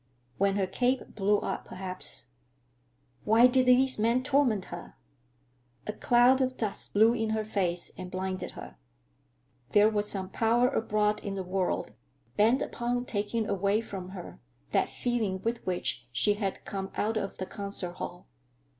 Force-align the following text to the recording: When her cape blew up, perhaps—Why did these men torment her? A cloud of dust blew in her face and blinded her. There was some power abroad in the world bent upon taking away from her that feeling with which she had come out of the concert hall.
When 0.39 0.55
her 0.55 0.65
cape 0.65 1.13
blew 1.13 1.37
up, 1.41 1.65
perhaps—Why 1.65 3.45
did 3.45 3.67
these 3.67 3.99
men 3.99 4.23
torment 4.23 4.65
her? 4.73 4.95
A 5.85 5.93
cloud 5.93 6.41
of 6.41 6.57
dust 6.57 6.93
blew 6.93 7.13
in 7.13 7.29
her 7.29 7.43
face 7.43 7.91
and 7.99 8.09
blinded 8.09 8.53
her. 8.57 8.77
There 9.73 9.91
was 9.91 10.09
some 10.09 10.29
power 10.29 10.69
abroad 10.69 11.23
in 11.23 11.35
the 11.35 11.43
world 11.43 11.93
bent 12.35 12.63
upon 12.63 13.05
taking 13.05 13.47
away 13.47 13.79
from 13.79 14.09
her 14.09 14.39
that 14.71 14.89
feeling 14.89 15.39
with 15.43 15.63
which 15.67 16.07
she 16.11 16.33
had 16.33 16.65
come 16.65 16.89
out 16.95 17.15
of 17.15 17.37
the 17.37 17.45
concert 17.45 17.91
hall. 17.97 18.25